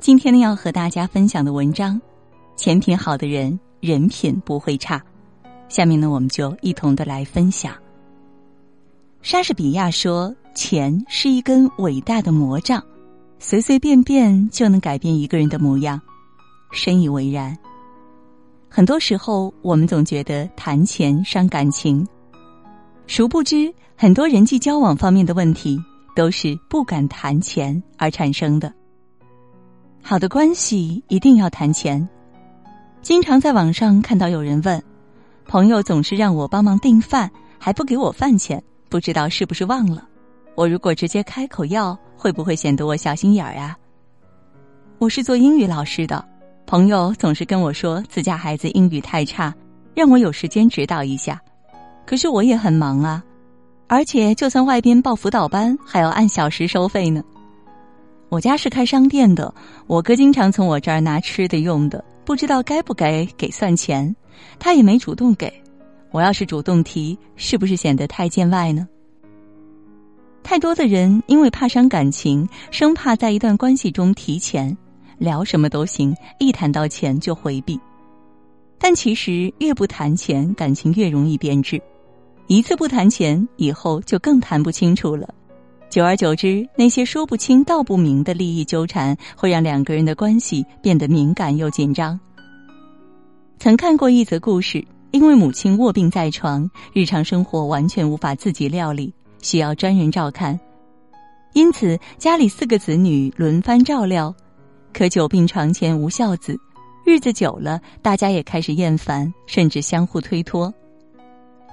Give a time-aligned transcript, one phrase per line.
[0.00, 2.00] 今天呢，要和大家分享的文章，
[2.56, 5.00] 钱品好的人人品不会差。
[5.68, 7.74] 下面呢，我们就一同的来分享。
[9.20, 12.82] 莎士比亚说：“钱是一根伟大的魔杖，
[13.38, 16.00] 随随便便就能改变一个人的模样。”
[16.72, 17.54] 深以为然。
[18.70, 22.08] 很多时候，我们总觉得谈钱伤感情，
[23.06, 25.78] 殊不知很多人际交往方面的问题
[26.16, 28.72] 都是不敢谈钱而产生的。
[30.02, 32.08] 好的关系一定要谈钱。
[33.02, 34.82] 经常在网上看到有人问。
[35.46, 40.06] 朋友总是让我帮忙订饭，还不给我饭钱，不知道是不是忘了。
[40.54, 43.76] 我如果直接开口要，会不会显得我小心眼儿啊？
[44.98, 46.24] 我是做英语老师的，
[46.66, 49.52] 朋友总是跟我说自家孩子英语太差，
[49.92, 51.40] 让我有时间指导一下。
[52.06, 53.24] 可是我也很忙啊，
[53.88, 57.24] 而且就算外边报辅导班，还要按小时收费呢。
[58.30, 59.52] 我家是开商店的，
[59.88, 64.14] 我哥经常从我这儿拿吃的用的，不知道该不该给算钱。
[64.56, 65.52] 他也没主动给，
[66.12, 68.86] 我要是主动提，是不是显得太见外呢？
[70.44, 74.74] 太多的人因为怕伤感情，生怕在一段关系中提钱，
[75.18, 77.78] 聊什么都行，一谈到钱就回避。
[78.78, 81.82] 但其实越不谈钱，感情越容易变质。
[82.46, 85.34] 一次不谈钱，以后就更谈不清楚了。
[85.90, 92.18] 久而久之，那些说不清道不明的利益纠缠，会让两个人的关系变得敏感又紧张。
[93.58, 100.58] 曾看过一则故事，因为母亲卧病在床，日常生活完全无法自己料理，需要专人照看，
[101.54, 104.32] 因此家里四个子女轮番照料。
[104.92, 106.56] 可久病床前无孝子，
[107.04, 110.72] 日子久了，大家也开始厌烦，甚至相互推脱，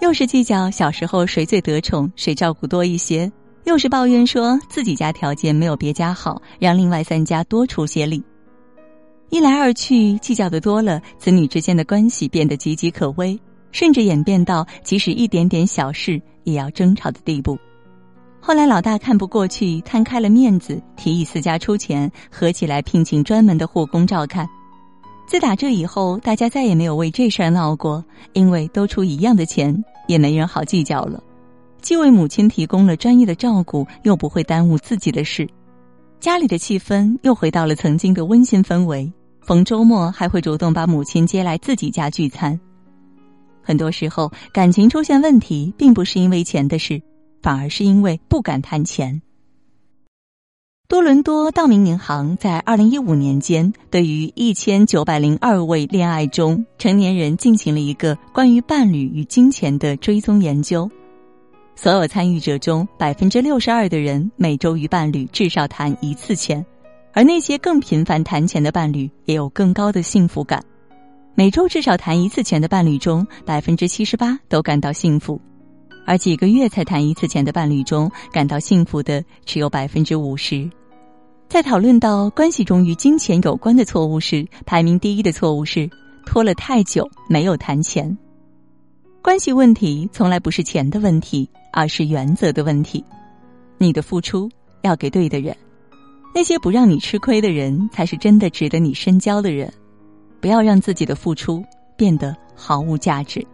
[0.00, 3.30] 又是计较小时候谁最得宠，谁照顾多一些，
[3.66, 8.22] 又是抱怨说自己家条件没有别家好，让另外三家多出些力。
[9.28, 13.36] 一来二去，计较的多了，子女之间的关系变得岌岌可危，
[13.72, 17.58] 甚至演变到即使一点点小事也要争吵的地步。
[18.40, 24.48] 后来老大看不过去，摊开了面子，提议四家出钱，合起来聘请专门的护工照看。
[25.26, 31.20] 自打这以后，大家再也没有为这事儿闹过，因为都出一样的钱，也没人好计较了。
[31.86, 35.48] 既为母亲提供了专业的照顾，又不会耽误自己的事。
[36.18, 42.58] 家里的气氛又回到了曾经的温馨氛围，逢周末还会主动把母亲接来自己家聚餐。
[43.62, 47.00] 很多时候，感情出现问题，并不是因为钱的事，
[47.40, 49.22] 反而是因为不敢谈钱。
[50.88, 60.90] 多伦多道明银行在二零一五年间，对于一千九百零二位恋爱中成年人进行了一个关于伴侣与金钱的追踪研究。
[61.78, 66.64] 所有参与者中，百分之六十二的人每周与伴侣至少谈一次钱，
[67.12, 70.64] 而那些更频繁谈钱的伴侣也有更高的幸福感。
[71.34, 75.38] 每周至少谈一次钱的伴侣中，百分之七十八都感到幸福，
[76.06, 80.68] 而几个月才谈一次钱的伴侣中，感到幸福的只有百分之五十。
[81.46, 85.88] 在讨论到关系中与金钱有关的错误时，排名第一的错误是
[86.24, 88.16] 拖了太久没有谈钱。
[89.26, 91.50] 关系问题从来不是钱的问题。
[91.72, 93.04] 而是原则的问题，
[93.76, 94.48] 你的付出
[94.82, 95.54] 要给对的人，
[96.32, 99.70] 那些不让你吃亏的人才是真的值得你深交的人。
[100.40, 101.62] 不要让自己的付出
[101.96, 103.44] 变得毫无价值。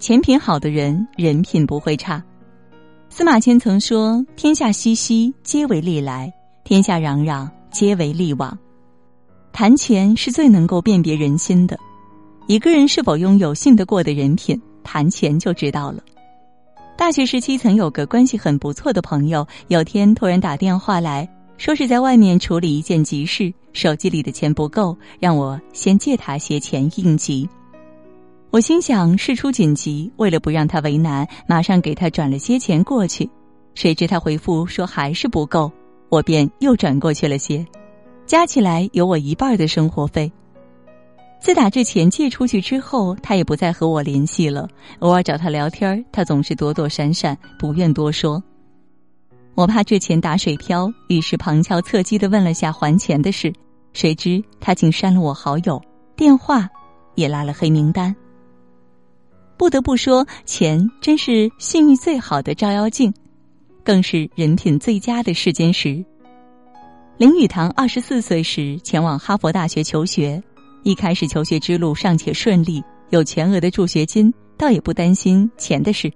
[0.00, 2.20] 钱品好的人，人品不会差。
[3.08, 6.28] 司马迁曾说：“天下熙熙，皆为利来；
[6.64, 8.58] 天下攘攘，皆为利往。”
[9.54, 11.78] 谈钱是最能够辨别人心的。
[12.48, 15.98] 一个人是否拥有信得过的人品，谈钱就知道了。
[16.96, 27.48] 大学时期曾有个关系很不错的朋友，有天突然打电话来说是在外面处理一件急事，手机里的钱不够，让我先借他些钱应急。
[28.50, 33.28] 我心想事出紧急，为了不让他为难，马上给他转了些钱过去。
[33.74, 35.70] 谁知他回复说还是不够，
[36.10, 37.66] 我便又转过去了些，
[38.24, 40.30] 加起来有我一半的生活费。
[41.38, 44.68] 自打这钱借出去之后，他也不再和我联系了。
[44.98, 48.42] 偶尔找他聊天，他总是躲躲闪闪，不愿多说。
[49.54, 53.52] 我怕这钱打水漂，于是旁敲侧击的问了下还钱的事。
[53.92, 55.80] 谁知他竟删了我好友，
[56.16, 56.68] 电话
[57.14, 58.14] 也拉了黑名单。
[59.56, 63.14] 不得不说，钱真是信誉最好的照妖镜，
[63.84, 66.04] 更是人品最佳的试金石。
[67.16, 70.42] 林语堂二十四岁时前往哈佛大学求学。
[70.86, 72.80] 一开始求学之路尚且顺利，
[73.10, 76.08] 有全额的助学金，倒也不担心钱的事。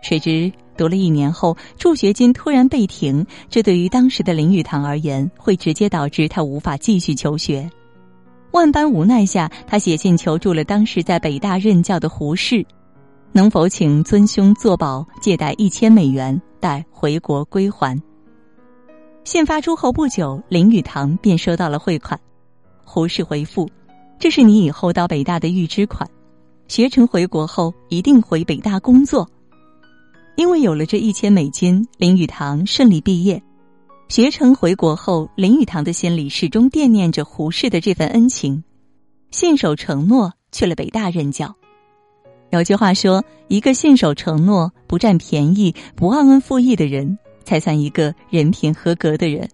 [0.00, 7.70] 谁知读了一年后，助学金突然被停，这对于当时的林语堂而言，会直接导致他无法继续求学。
[8.52, 12.64] 万般无奈下，他写信求助了当时在北大任教的胡适，
[13.32, 18.02] 能否请尊兄作保借贷一千美元，待回国归还。
[19.24, 22.18] 信发出后不久，林语堂便收到了汇款。
[22.82, 23.68] 胡适回复
[24.18, 26.08] ：“这是你以后到北大的预支款，
[26.68, 29.28] 学成回国后一定回北大工作。”
[30.36, 33.42] 因为有了这一千美金，林语堂顺利毕业。
[34.08, 38.62] 学成回国后，林语堂的心里始终惦念着胡适的这份恩情，
[39.30, 41.56] 信守承诺去了北大任教。
[42.50, 49.48] 有句话说：“一个信守承诺、不占便宜、不忘恩负义的人，才算一个人品合格的人。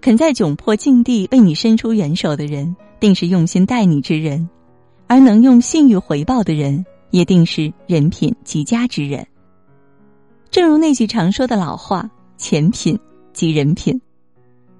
[0.00, 4.48] 肯在窘迫境地为你伸出援手的人，定是用心待你之人；
[5.06, 9.26] 而能用信誉回报的人，也定是人品极佳之人。”
[10.50, 12.08] 正如那句常说的老话
[12.38, 12.98] ：“钱品
[13.32, 14.00] 即人品。”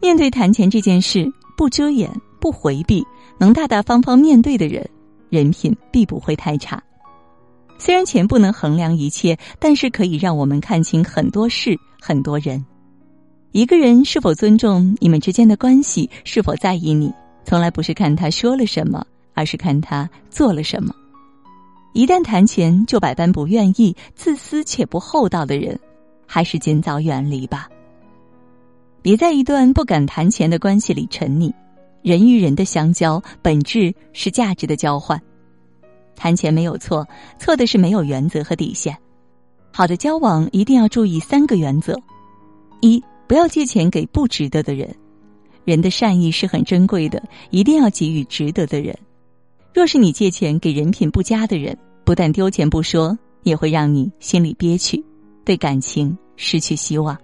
[0.00, 2.10] 面对谈钱这件事，不遮掩、
[2.40, 3.04] 不回避，
[3.38, 4.88] 能大大方方面对的人，
[5.30, 6.82] 人品必不会太差。
[7.78, 12.64] 虽然钱不能衡量一切，但是可以让我们看清很多事、很多人。
[13.52, 17.12] 一个人是否尊重你们之间的关系，是否在意你，
[17.46, 20.92] 从来不是看他说了什么，而是看他做了什么。
[21.92, 25.78] 一旦谈钱就百般不愿意、自私且不厚道的人，
[26.26, 27.68] 还是尽早远离吧。
[29.00, 31.52] 别在一段不敢谈钱的关系里沉溺。
[32.02, 35.20] 人与人的相交，本质是价值的交换。
[36.16, 37.06] 谈钱没有错，
[37.38, 38.96] 错的是没有原则和底线。
[39.72, 41.96] 好的交往一定要注意三个原则：
[42.80, 44.92] 一，不要借钱给不值得的人。
[45.66, 47.20] 人的善意是很珍贵的，
[47.50, 48.96] 一定要给予值得的人。
[49.74, 55.04] 若是你借钱给人品不佳的人，不但丢钱不说，也会让你心里憋屈，
[55.44, 57.18] 对感情失去希望。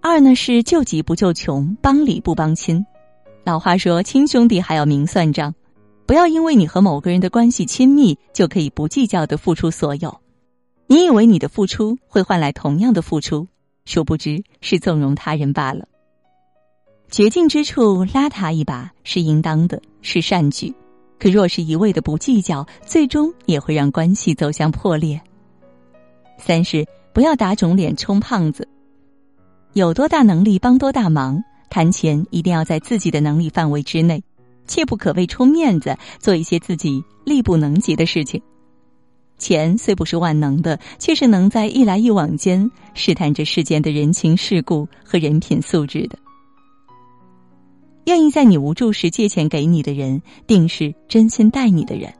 [0.00, 2.84] 二呢是救急不救穷，帮理不帮亲。
[3.44, 5.54] 老话说，亲兄弟还要明算账，
[6.04, 10.20] 不要因为你和某个人的关系亲密，就可以不计较的付出所有。
[10.88, 13.46] 你以为你的付出会换来同样的付出，
[13.84, 15.86] 殊不知是纵容他人罢了。
[17.12, 20.74] 绝境之处拉他一把是应当的，是善举。
[21.18, 25.20] 可若是一味的不计较，最终也会让关系走向破裂。
[26.38, 28.66] 三是不要打肿脸充胖子，
[29.74, 31.38] 有多大能力帮多大忙。
[31.68, 34.22] 谈钱一定要在自己的能力范围之内，
[34.66, 38.40] 切不可为充面子做一些自己力不能及的事情。
[39.36, 46.18] 钱虽不是万能的，却是能在一来一往间试探着世间的人情世故和人品素质的。
[48.04, 52.10] 愿意在你无助时借钱给你的人，定是真心待你的人；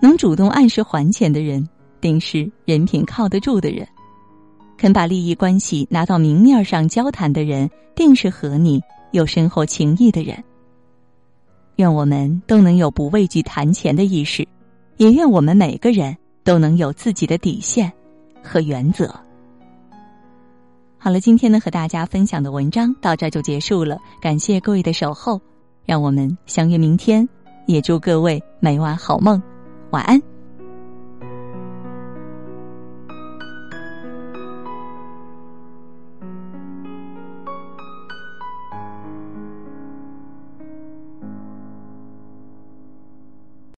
[0.00, 1.68] 能主动按时还钱的人，
[2.00, 3.84] 定是人品靠得住的人；
[4.78, 8.80] 肯把利益关系拿到明面上交谈的人，定是和你
[9.10, 10.42] 有深厚情谊的人。
[11.76, 14.46] 愿我们都能有不畏惧谈钱的意识，
[14.96, 17.90] 也愿我们每个人都能有自己的底线
[18.42, 19.12] 和原则。
[21.02, 25.40] 好了，今天呢和大家分享的文章到这就结束了，感谢各位的守候，
[25.86, 27.26] 让我们相约明天，
[27.66, 29.42] 也祝各位每晚好梦，
[29.92, 30.20] 晚安。